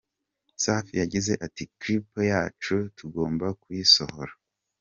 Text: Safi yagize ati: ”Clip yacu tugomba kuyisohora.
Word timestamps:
Safi 0.63 0.93
yagize 1.01 1.33
ati: 1.45 1.63
”Clip 1.79 2.07
yacu 2.31 2.75
tugomba 2.97 3.45
kuyisohora. 3.61 4.33